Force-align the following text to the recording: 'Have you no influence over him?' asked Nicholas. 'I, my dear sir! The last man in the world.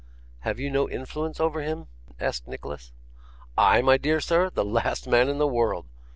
'Have 0.39 0.59
you 0.59 0.71
no 0.71 0.89
influence 0.89 1.39
over 1.39 1.61
him?' 1.61 1.85
asked 2.19 2.47
Nicholas. 2.47 2.91
'I, 3.55 3.83
my 3.83 3.97
dear 3.97 4.19
sir! 4.19 4.49
The 4.49 4.65
last 4.65 5.07
man 5.07 5.29
in 5.29 5.37
the 5.37 5.45
world. 5.45 5.85